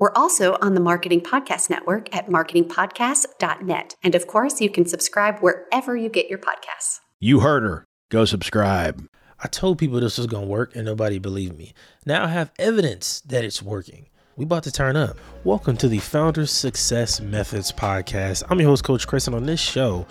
[0.00, 3.96] We're also on the Marketing Podcast Network at marketingpodcast.net.
[4.00, 7.00] And of course, you can subscribe wherever you get your podcasts.
[7.18, 7.84] You heard her.
[8.08, 9.08] Go subscribe.
[9.42, 11.74] I told people this was going to work and nobody believed me.
[12.06, 14.06] Now I have evidence that it's working.
[14.36, 15.16] We about to turn up.
[15.42, 18.44] Welcome to the Founder Success Methods podcast.
[18.48, 20.06] I'm your host, Coach Chris, and on this show,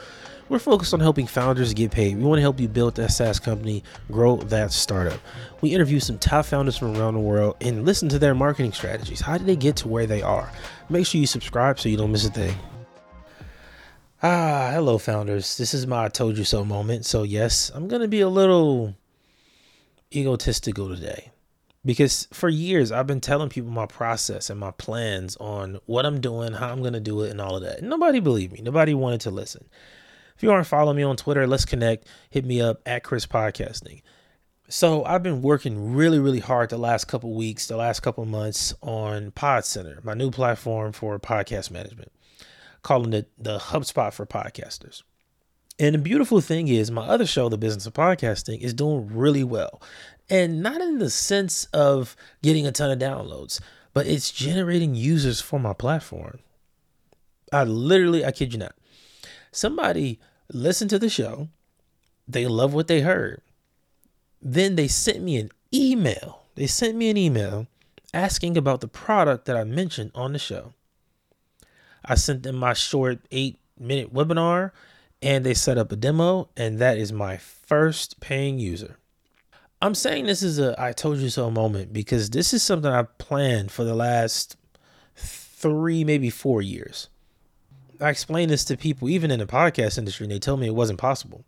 [0.50, 2.18] we're focused on helping founders get paid.
[2.18, 5.20] We want to help you build that SaaS company, grow that startup.
[5.62, 9.22] We interview some top founders from around the world and listen to their marketing strategies.
[9.22, 10.52] How did they get to where they are?
[10.90, 12.56] Make sure you subscribe so you don't miss a thing.
[14.24, 15.58] Ah, hello, founders.
[15.58, 17.06] This is my I told you so moment.
[17.06, 18.96] So, yes, I'm going to be a little
[20.16, 21.32] egotistical today
[21.86, 26.20] because for years I've been telling people my process and my plans on what I'm
[26.20, 27.84] doing, how I'm going to do it, and all of that.
[27.84, 28.62] Nobody believed me.
[28.62, 29.66] Nobody wanted to listen.
[30.38, 32.08] If you aren't following me on Twitter, let's connect.
[32.30, 34.04] Hit me up at Chris Podcasting.
[34.70, 38.72] So I've been working really, really hard the last couple weeks, the last couple months
[38.84, 42.12] on Pod Center, my new platform for podcast management,
[42.84, 45.02] calling it the HubSpot for podcasters.
[45.80, 49.44] And the beautiful thing is, my other show, The Business of Podcasting, is doing really
[49.44, 49.82] well.
[50.30, 53.60] And not in the sense of getting a ton of downloads,
[53.92, 56.38] but it's generating users for my platform.
[57.52, 58.76] I literally, I kid you not,
[59.52, 60.20] somebody
[60.52, 61.50] listened to the show,
[62.28, 63.42] they love what they heard.
[64.42, 66.44] Then they sent me an email.
[66.56, 67.68] They sent me an email
[68.14, 70.74] asking about the product that I mentioned on the show.
[72.04, 74.72] I sent them my short eight minute webinar
[75.22, 78.98] and they set up a demo, and that is my first paying user.
[79.82, 83.18] I'm saying this is a I told you so moment because this is something I've
[83.18, 84.58] planned for the last
[85.16, 87.10] three, maybe four years.
[88.00, 90.76] I explain this to people, even in the podcast industry, and they tell me it
[90.76, 91.44] wasn't possible.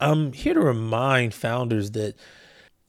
[0.00, 2.14] I'm here to remind founders that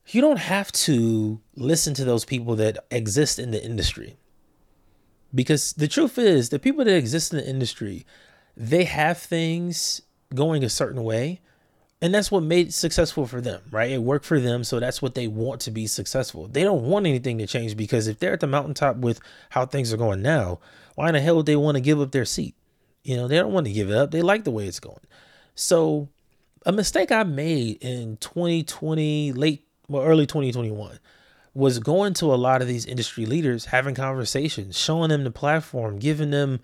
[0.08, 4.18] you don't have to listen to those people that exist in the industry.
[5.34, 8.06] Because the truth is, the people that exist in the industry,
[8.56, 10.02] they have things
[10.34, 11.42] going a certain way.
[12.06, 13.90] And that's what made successful for them, right?
[13.90, 14.64] It worked for them.
[14.64, 16.48] So that's what they want to be successful.
[16.48, 19.92] They don't want anything to change because if they're at the mountaintop with how things
[19.92, 20.60] are going now,
[20.94, 22.54] why in the hell would they want to give up their seat?
[23.04, 24.12] You know, they don't want to give it up.
[24.12, 25.00] They like the way it's going.
[25.56, 26.08] So,
[26.64, 31.00] a mistake I made in 2020, late, well, early 2021,
[31.56, 35.98] was going to a lot of these industry leaders, having conversations, showing them the platform,
[35.98, 36.60] giving them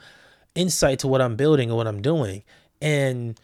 [0.54, 2.44] insight to what I'm building and what I'm doing.
[2.80, 3.40] And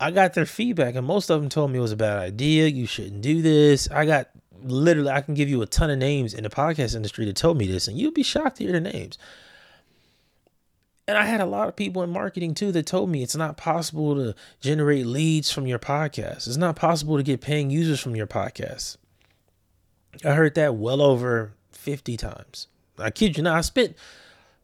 [0.00, 2.66] I got their feedback, and most of them told me it was a bad idea.
[2.66, 3.88] You shouldn't do this.
[3.90, 4.30] I got
[4.62, 7.58] literally, I can give you a ton of names in the podcast industry that told
[7.58, 9.18] me this, and you'd be shocked to hear the names.
[11.06, 13.56] And I had a lot of people in marketing too that told me it's not
[13.56, 16.46] possible to generate leads from your podcast.
[16.46, 18.96] It's not possible to get paying users from your podcast.
[20.24, 22.68] I heard that well over 50 times.
[22.96, 23.56] I kid you not.
[23.56, 23.96] I spent,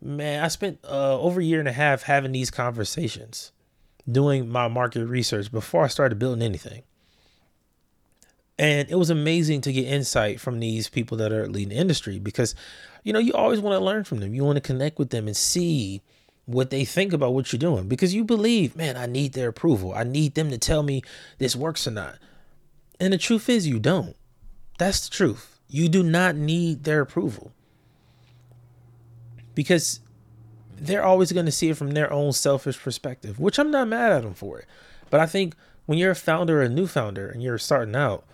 [0.01, 3.51] man, I spent uh, over a year and a half having these conversations,
[4.11, 6.83] doing my market research before I started building anything.
[8.59, 12.19] And it was amazing to get insight from these people that are leading the industry
[12.19, 12.55] because,
[13.03, 14.35] you know, you always want to learn from them.
[14.35, 16.01] You want to connect with them and see
[16.47, 19.93] what they think about what you're doing because you believe, man, I need their approval.
[19.93, 21.03] I need them to tell me
[21.39, 22.17] this works or not.
[22.99, 24.17] And the truth is, you don't.
[24.79, 25.59] That's the truth.
[25.69, 27.53] You do not need their approval
[29.55, 30.01] because
[30.79, 34.13] they're always going to see it from their own selfish perspective, which I'm not mad
[34.13, 34.67] at them for it.
[35.11, 35.55] But I think
[35.87, 38.25] when you're a founder or a new founder and you're starting out,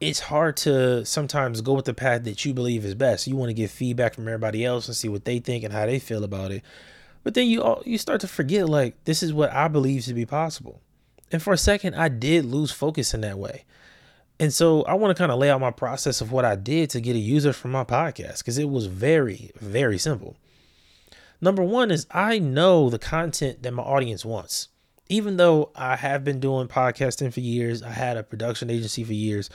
[0.00, 3.26] it's hard to sometimes go with the path that you believe is best.
[3.26, 5.86] You want to get feedback from everybody else and see what they think and how
[5.86, 6.62] they feel about it.
[7.22, 10.14] But then you all, you start to forget like this is what I believe to
[10.14, 10.80] be possible.
[11.30, 13.64] And for a second, I did lose focus in that way.
[14.40, 16.90] And so I want to kind of lay out my process of what I did
[16.90, 20.36] to get a user from my podcast because it was very, very simple.
[21.42, 24.68] Number one is I know the content that my audience wants.
[25.08, 29.12] Even though I have been doing podcasting for years, I had a production agency for
[29.12, 29.50] years,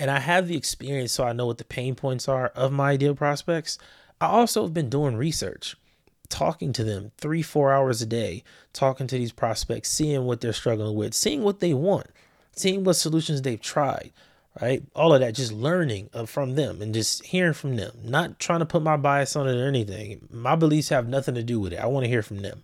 [0.00, 2.90] and I have the experience so I know what the pain points are of my
[2.90, 3.78] ideal prospects.
[4.20, 5.76] I also have been doing research
[6.28, 8.42] talking to them three, four hours a day,
[8.72, 12.08] talking to these prospects, seeing what they're struggling with, seeing what they want,
[12.54, 14.12] seeing what solutions they've tried,
[14.60, 14.82] right?
[14.94, 18.66] All of that, just learning from them and just hearing from them, not trying to
[18.66, 20.28] put my bias on it or anything.
[20.30, 21.78] My beliefs have nothing to do with it.
[21.78, 22.62] I want to hear from them.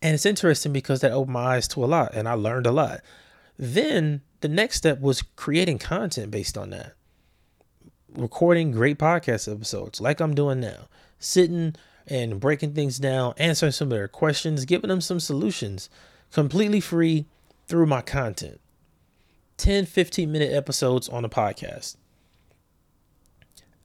[0.00, 2.72] And it's interesting because that opened my eyes to a lot and I learned a
[2.72, 3.00] lot.
[3.58, 6.92] Then the next step was creating content based on that.
[8.14, 10.88] Recording great podcast episodes like I'm doing now,
[11.18, 11.74] sitting
[12.06, 15.90] and breaking things down, answering some of their questions, giving them some solutions
[16.32, 17.26] completely free
[17.66, 18.60] through my content.
[19.58, 21.96] 10, 15 minute episodes on the podcast.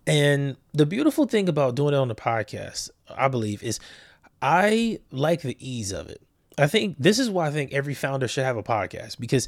[0.05, 3.79] And the beautiful thing about doing it on the podcast, I believe, is
[4.41, 6.21] I like the ease of it.
[6.57, 9.47] I think this is why I think every founder should have a podcast because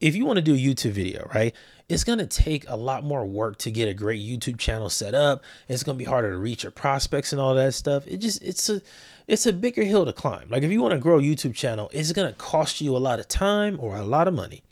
[0.00, 1.54] if you want to do a YouTube video, right,
[1.88, 5.14] it's going to take a lot more work to get a great YouTube channel set
[5.14, 5.42] up.
[5.68, 8.06] It's going to be harder to reach your prospects and all that stuff.
[8.06, 8.80] It just it's a
[9.26, 10.48] it's a bigger hill to climb.
[10.48, 12.98] Like if you want to grow a YouTube channel, it's going to cost you a
[12.98, 14.62] lot of time or a lot of money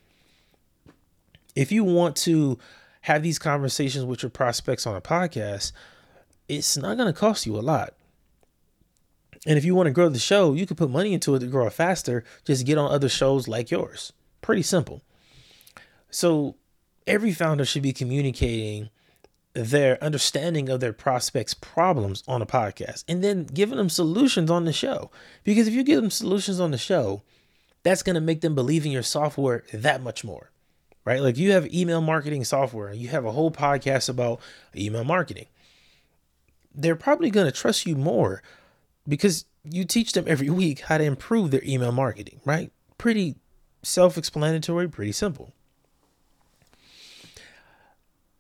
[1.55, 2.59] if you want to
[3.03, 5.73] have these conversations with your prospects on a podcast,
[6.49, 7.95] it's not going to cost you a lot.
[9.47, 11.47] And if you want to grow the show, you can put money into it to
[11.47, 12.25] grow it faster.
[12.45, 14.13] Just get on other shows like yours.
[14.41, 15.03] Pretty simple.
[16.11, 16.57] So
[17.07, 18.89] every founder should be communicating
[19.53, 24.65] their understanding of their prospects' problems on a podcast and then giving them solutions on
[24.65, 25.11] the show.
[25.45, 27.23] Because if you give them solutions on the show,
[27.83, 30.51] that's going to make them believe in your software that much more
[31.05, 31.21] right?
[31.21, 34.41] Like you have email marketing software you have a whole podcast about
[34.77, 35.47] email marketing.
[36.75, 38.43] They're probably going to trust you more
[39.07, 42.73] because you teach them every week how to improve their email marketing, right?
[42.99, 43.37] Pretty
[43.83, 45.53] self explanatory, pretty simple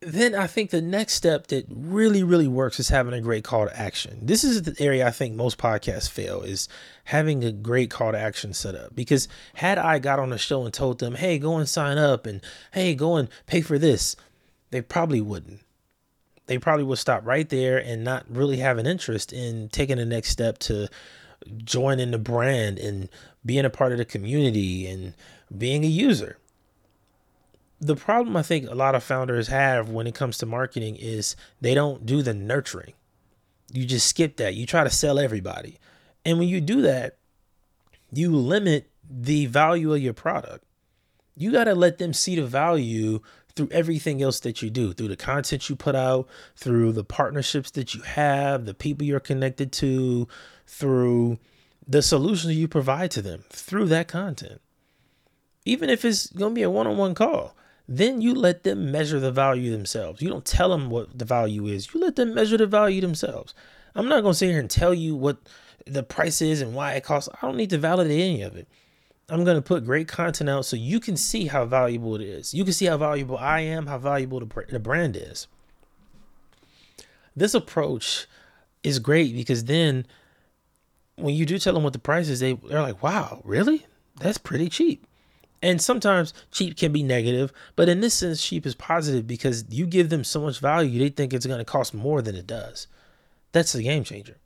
[0.06, 3.66] then I think the next step that really, really works is having a great call
[3.66, 4.18] to action.
[4.22, 6.68] This is the area I think most podcasts fail is
[7.04, 8.94] having a great call to action set up.
[8.94, 12.26] Because had I got on the show and told them, hey, go and sign up
[12.26, 12.42] and
[12.72, 14.14] hey, go and pay for this,
[14.70, 15.60] they probably wouldn't.
[16.46, 20.04] They probably would stop right there and not really have an interest in taking the
[20.04, 20.88] next step to
[21.58, 23.08] joining the brand and
[23.44, 25.14] being a part of the community and
[25.56, 26.38] being a user
[27.80, 31.36] the problem I think a lot of founders have when it comes to marketing is
[31.60, 32.94] they don't do the nurturing.
[33.72, 34.54] You just skip that.
[34.54, 35.78] You try to sell everybody.
[36.24, 37.18] And when you do that,
[38.12, 40.64] you limit the value of your product.
[41.36, 43.20] You got to let them see the value
[43.56, 47.70] through everything else that you do, through the content you put out, through the partnerships
[47.72, 50.26] that you have, the people you're connected to,
[50.66, 51.38] through
[51.86, 54.60] the solutions you provide to them, through that content.
[55.64, 57.56] Even if it's going to be a one on one call,
[57.88, 60.22] then you let them measure the value themselves.
[60.22, 61.92] You don't tell them what the value is.
[61.92, 63.54] You let them measure the value themselves.
[63.94, 65.38] I'm not going to sit here and tell you what
[65.86, 67.28] the price is and why it costs.
[67.34, 68.66] I don't need to validate any of it.
[69.28, 72.52] I'm going to put great content out so you can see how valuable it is.
[72.52, 75.46] You can see how valuable I am, how valuable the brand is.
[77.36, 78.26] This approach
[78.82, 80.06] is great because then
[81.16, 83.86] when you do tell them what the price is, they, they're like, wow, really?
[84.20, 85.06] That's pretty cheap.
[85.64, 89.87] And sometimes cheap can be negative, but in this sense, cheap is positive because you
[89.87, 92.87] give them so much value, they think it's going to cost more than it does.
[93.52, 94.37] That's the game changer.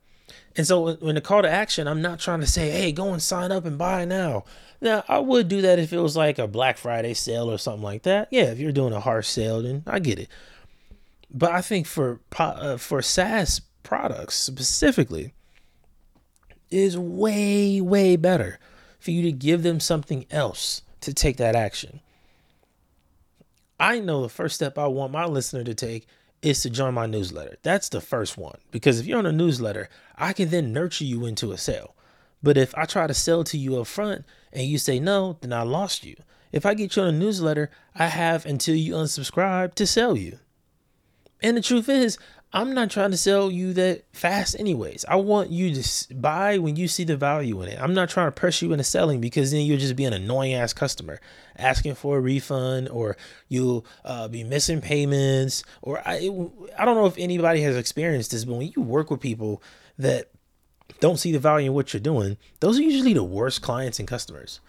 [0.55, 3.21] And so when the call to action, I'm not trying to say, hey, go and
[3.21, 4.45] sign up and buy now.
[4.81, 7.83] Now, I would do that if it was like a Black Friday sale or something
[7.83, 8.29] like that.
[8.31, 10.29] Yeah, if you're doing a harsh sale, then I get it.
[11.33, 15.35] But I think for uh, for SaaS products specifically,
[16.71, 18.61] is way way better
[19.01, 22.01] for you to give them something else to take that action.
[23.81, 26.07] I know the first step I want my listener to take
[26.43, 27.57] is to join my newsletter.
[27.63, 31.27] That's the first one because if you're on a newsletter, I can then nurture you
[31.27, 31.95] into a sale.
[32.43, 35.53] But if I try to sell to you up front and you say no, then
[35.53, 36.17] I lost you.
[36.53, 40.39] If I get you on a newsletter, I have until you unsubscribe to sell you.
[41.43, 42.19] And the truth is,
[42.51, 45.05] I'm not trying to sell you that fast, anyways.
[45.07, 47.79] I want you to buy when you see the value in it.
[47.79, 50.55] I'm not trying to press you into selling because then you'll just be an annoying
[50.55, 51.21] ass customer
[51.57, 55.63] asking for a refund or you'll uh, be missing payments.
[55.83, 56.31] Or I,
[56.79, 59.63] I don't know if anybody has experienced this, but when you work with people
[59.99, 60.31] that
[61.01, 64.09] don't see the value in what you're doing, those are usually the worst clients and
[64.09, 64.61] customers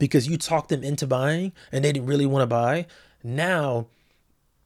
[0.00, 2.86] because you talk them into buying and they didn't really want to buy.
[3.22, 3.86] Now,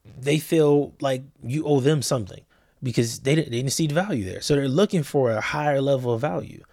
[0.05, 2.43] they feel like you owe them something
[2.81, 4.41] because they didn't, they didn't see the value there.
[4.41, 6.63] So they're looking for a higher level of value.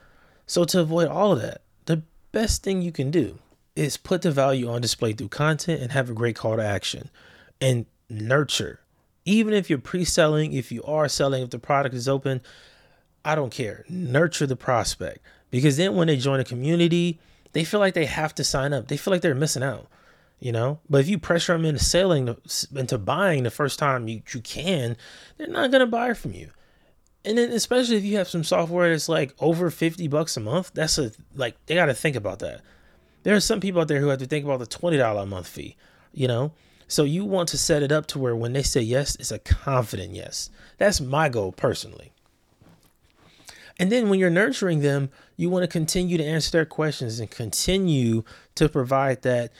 [0.46, 3.38] So to avoid all of that, the best thing you can do
[3.76, 7.10] is put the value on display through content and have a great call to action
[7.60, 8.80] and nurture.
[9.24, 12.40] Even if you're pre-selling, if you are selling, if the product is open,
[13.24, 13.84] I don't care.
[13.88, 15.20] Nurture the prospect
[15.50, 17.20] because then when they join a community,
[17.52, 18.88] they feel like they have to sign up.
[18.88, 19.86] They feel like they're missing out.
[20.40, 20.80] You know.
[20.88, 22.34] But if you pressure them into selling,
[22.74, 24.96] into buying the first time you, you can,
[25.36, 26.50] they're not gonna buy from you.
[27.24, 30.72] And then especially if you have some software that's like over 50 bucks a month,
[30.74, 32.62] that's a like they got to think about that.
[33.22, 35.46] There are some people out there who have to think about the $20 a month
[35.46, 35.76] fee,
[36.12, 36.52] you know?
[36.88, 39.38] So you want to set it up to where when they say yes, it's a
[39.38, 40.50] confident yes.
[40.78, 42.12] That's my goal personally.
[43.78, 47.30] And then when you're nurturing them, you want to continue to answer their questions and
[47.30, 49.52] continue to provide that.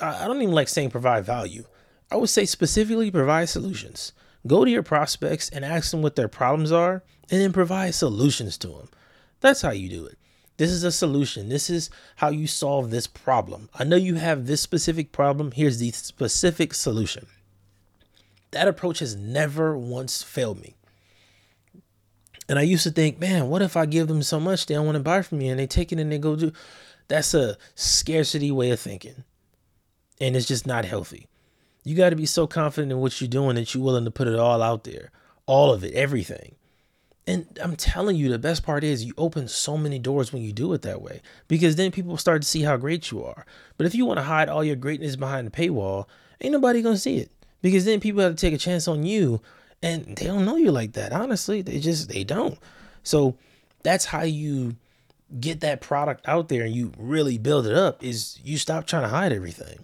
[0.00, 1.64] I don't even like saying provide value.
[2.10, 4.12] I would say specifically provide solutions.
[4.46, 8.58] Go to your prospects and ask them what their problems are and then provide solutions
[8.58, 8.88] to them.
[9.40, 10.18] That's how you do it.
[10.56, 11.48] This is a solution.
[11.48, 13.68] This is how you solve this problem.
[13.74, 15.50] I know you have this specific problem.
[15.52, 17.26] Here's the specific solution.
[18.52, 20.76] That approach has never once failed me.
[22.48, 24.86] And I used to think, man, what if I give them so much they don't
[24.86, 26.52] want to buy from me and they take it and they go do
[27.08, 29.24] that's a scarcity way of thinking.
[30.20, 31.26] And it's just not healthy.
[31.82, 34.28] You got to be so confident in what you're doing that you're willing to put
[34.28, 35.10] it all out there,
[35.46, 36.54] all of it, everything.
[37.26, 40.52] And I'm telling you, the best part is you open so many doors when you
[40.52, 43.46] do it that way because then people start to see how great you are.
[43.76, 46.06] But if you want to hide all your greatness behind the paywall,
[46.40, 47.30] ain't nobody going to see it
[47.62, 49.40] because then people have to take a chance on you
[49.82, 51.12] and they don't know you like that.
[51.12, 52.58] Honestly, they just, they don't.
[53.02, 53.36] So
[53.82, 54.76] that's how you
[55.40, 59.02] get that product out there and you really build it up is you stop trying
[59.02, 59.78] to hide everything.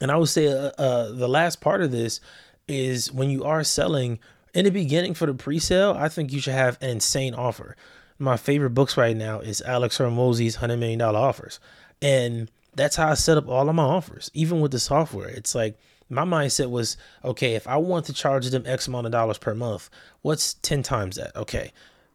[0.00, 2.20] And I would say uh, uh, the last part of this
[2.68, 4.18] is when you are selling
[4.54, 7.76] in the beginning for the pre-sale, I think you should have an insane offer.
[8.18, 11.60] My favorite books right now is Alex Hormozi's $100 million offers.
[12.00, 15.28] And that's how I set up all of my offers, even with the software.
[15.28, 19.12] It's like my mindset was okay, if I want to charge them X amount of
[19.12, 19.90] dollars per month,
[20.22, 21.34] what's 10 times that?
[21.34, 21.72] Okay,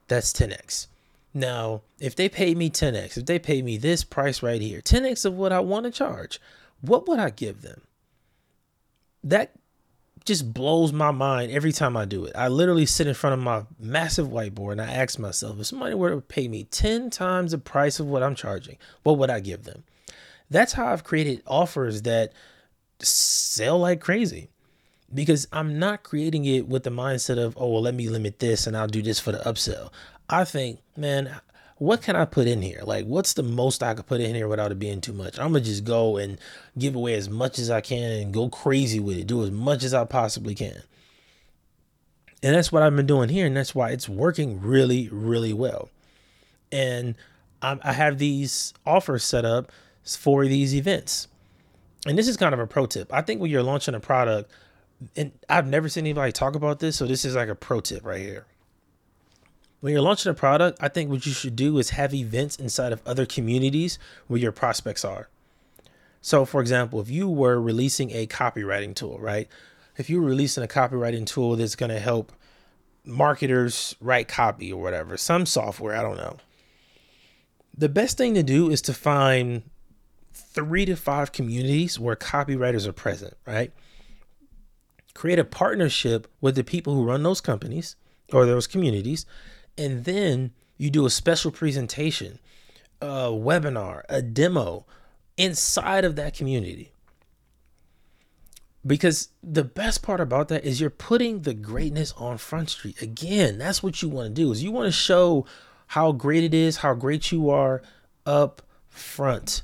[0.08, 0.88] that's 10x.
[1.34, 5.26] Now, if they pay me 10x, if they pay me this price right here, 10x
[5.26, 6.40] of what I want to charge,
[6.82, 7.82] what would I give them?
[9.24, 9.54] That
[10.26, 12.36] just blows my mind every time I do it.
[12.36, 15.96] I literally sit in front of my massive whiteboard and I ask myself, if somebody
[15.96, 19.40] were to pay me 10 times the price of what I'm charging, what would I
[19.40, 19.84] give them?
[20.50, 22.34] That's how I've created offers that
[23.00, 24.50] sell like crazy
[25.14, 28.68] because I'm not creating it with the mindset of, oh, well, let me limit this
[28.68, 29.90] and I'll do this for the upsell.
[30.30, 31.40] I think, man,
[31.82, 32.82] what can I put in here?
[32.84, 35.40] Like, what's the most I could put in here without it being too much?
[35.40, 36.38] I'm gonna just go and
[36.78, 39.84] give away as much as I can and go crazy with it, do as much
[39.84, 40.84] as I possibly can.
[42.44, 45.90] And that's what I've been doing here, and that's why it's working really, really well.
[46.72, 47.16] And
[47.64, 49.72] I have these offers set up
[50.06, 51.30] for these events.
[52.06, 53.12] And this is kind of a pro tip.
[53.12, 54.52] I think when you're launching a product,
[55.16, 58.06] and I've never seen anybody talk about this, so this is like a pro tip
[58.06, 58.46] right here
[59.82, 62.94] when you're launching a product, I think what you should do is have events inside
[62.94, 65.28] of other communities where your prospects are.
[66.22, 69.50] So, for example, if you were releasing a copywriting tool, right?
[69.98, 72.32] If you were releasing a copywriting tool that's going to help
[73.04, 76.38] marketers write copy or whatever, some software, I don't know.
[77.76, 79.64] The best thing to do is to find
[80.32, 83.74] three to five communities where copywriters are present, right?
[85.16, 87.96] Create a partnership with the people who run those companies
[88.32, 89.26] or those communities
[89.78, 92.40] and then you do a special presentation,
[93.02, 94.86] a webinar, a demo
[95.38, 96.92] inside of that community.
[98.86, 103.02] Because the best part about that is you're putting the greatness on Front Street.
[103.02, 105.46] Again, that's what you want to do is you want to show
[105.88, 107.84] how great it is, how great you are
[108.26, 109.62] up front.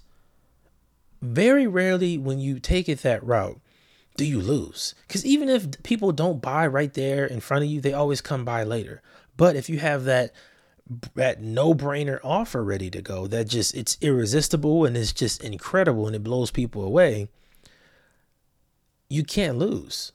[1.21, 3.59] Very rarely when you take it that route,
[4.17, 4.93] do you lose?
[5.07, 8.45] Because even if people don't buy right there in front of you, they always come
[8.45, 9.01] by later.
[9.37, 10.33] But if you have that
[11.15, 16.15] that no-brainer offer ready to go that just it's irresistible and it's just incredible and
[16.15, 17.27] it blows people away,
[19.09, 20.13] you can't lose.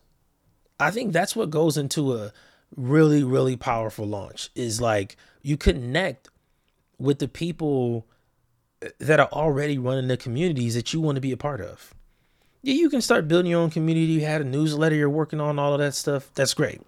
[0.80, 2.32] I think that's what goes into a
[2.74, 6.30] really really powerful launch is like you connect
[6.98, 8.06] with the people
[8.80, 11.94] eh, that are already running the communities that you want to be a part of.
[12.62, 14.12] Yeah, you can start building your own community.
[14.12, 16.30] You had a newsletter you're working on, all of that stuff.
[16.34, 16.80] That's great.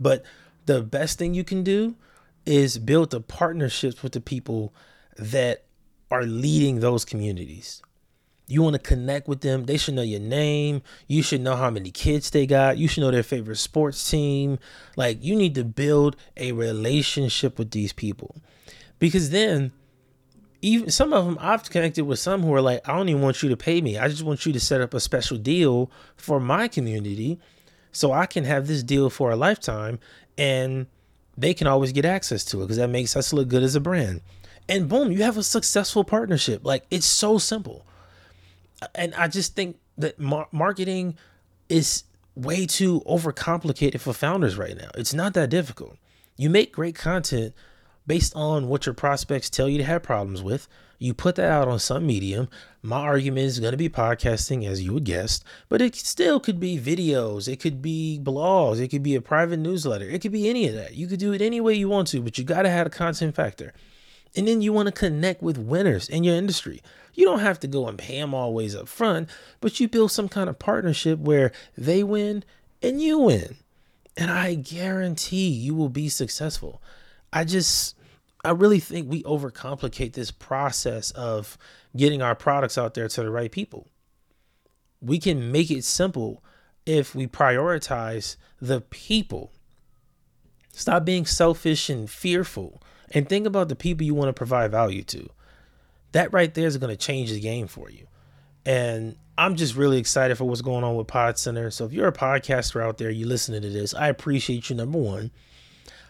[0.00, 0.24] But
[0.66, 1.96] the best thing you can do
[2.44, 4.74] is build the partnerships with the people
[5.16, 5.64] that
[6.10, 7.82] are leading those communities.
[8.48, 9.64] You want to connect with them.
[9.64, 10.82] They should know your name.
[11.08, 12.78] You should know how many kids they got.
[12.78, 14.60] You should know their favorite sports team.
[14.96, 18.36] Like, you need to build a relationship with these people
[19.00, 19.72] because then
[20.62, 23.42] even some of them I've connected with some who are like, I don't even want
[23.42, 23.98] you to pay me.
[23.98, 27.40] I just want you to set up a special deal for my community
[27.96, 29.98] so I can have this deal for a lifetime
[30.36, 30.86] and
[31.36, 33.80] they can always get access to it because that makes us look good as a
[33.80, 34.20] brand.
[34.68, 36.64] And boom, you have a successful partnership.
[36.64, 37.86] Like it's so simple.
[38.94, 41.16] And I just think that mar- marketing
[41.68, 44.90] is way too overcomplicated for founders right now.
[44.94, 45.96] It's not that difficult.
[46.36, 47.54] You make great content
[48.06, 50.68] based on what your prospects tell you to have problems with.
[50.98, 52.48] You put that out on some medium.
[52.82, 56.58] My argument is going to be podcasting, as you would guess, but it still could
[56.58, 60.48] be videos, it could be blogs, it could be a private newsletter, it could be
[60.48, 60.94] any of that.
[60.94, 62.90] You could do it any way you want to, but you got to have a
[62.90, 63.74] content factor.
[64.34, 66.82] And then you want to connect with winners in your industry.
[67.14, 69.28] You don't have to go and pay them always up front,
[69.60, 72.44] but you build some kind of partnership where they win
[72.82, 73.56] and you win.
[74.16, 76.80] And I guarantee you will be successful.
[77.32, 77.95] I just,
[78.46, 81.58] I really think we overcomplicate this process of
[81.96, 83.88] getting our products out there to the right people.
[85.00, 86.44] We can make it simple
[86.86, 89.52] if we prioritize the people.
[90.72, 95.02] Stop being selfish and fearful and think about the people you want to provide value
[95.02, 95.28] to.
[96.12, 98.06] That right there is going to change the game for you.
[98.64, 101.70] And I'm just really excited for what's going on with Pod Center.
[101.70, 104.98] So if you're a podcaster out there, you listening to this, I appreciate you, number
[104.98, 105.32] one.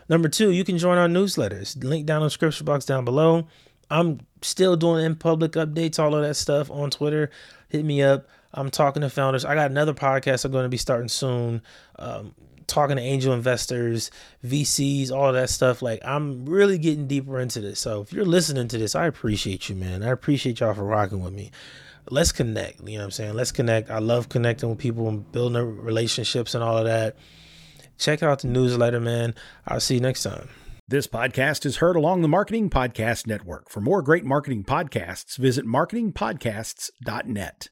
[0.08, 1.82] Number two, you can join our newsletters.
[1.82, 3.48] Link down in the description box down below.
[3.90, 7.30] I'm still doing in public updates, all of that stuff on Twitter.
[7.68, 8.28] Hit me up.
[8.52, 9.44] I'm talking to founders.
[9.44, 11.62] I got another podcast I'm going to be starting soon.
[11.98, 12.34] Um,
[12.66, 14.10] talking to angel investors,
[14.44, 15.82] VCs, all that stuff.
[15.82, 17.80] Like I'm really getting deeper into this.
[17.80, 20.02] So if you're listening to this, I appreciate you, man.
[20.02, 21.50] I appreciate y'all for rocking with me.
[22.08, 22.80] Let's connect.
[22.80, 23.34] You know what I'm saying?
[23.34, 23.90] Let's connect.
[23.90, 27.16] I love connecting with people and building relationships and all of that.
[27.98, 29.34] Check out the newsletter, man.
[29.66, 30.48] I'll see you next time.
[30.88, 33.68] This podcast is heard along the Marketing Podcast Network.
[33.68, 37.64] For more great marketing podcasts, visit marketingpodcasts.net.